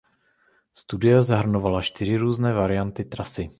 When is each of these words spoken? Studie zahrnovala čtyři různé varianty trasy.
Studie 0.73 1.21
zahrnovala 1.21 1.81
čtyři 1.81 2.17
různé 2.17 2.53
varianty 2.53 3.05
trasy. 3.05 3.49